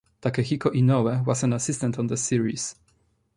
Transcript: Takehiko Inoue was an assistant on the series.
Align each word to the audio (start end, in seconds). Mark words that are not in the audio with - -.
Takehiko 0.19 0.71
Inoue 0.73 1.23
was 1.27 1.43
an 1.43 1.53
assistant 1.53 1.99
on 1.99 2.07
the 2.07 2.17
series. 2.17 2.73